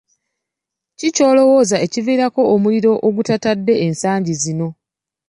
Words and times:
Kiki 0.97 1.09
ky'olowooza 1.15 1.75
ekiviirako 1.85 2.41
omuliro 2.53 2.91
ogutatadde 3.07 3.73
ensangi 3.85 4.33
zino. 4.43 4.67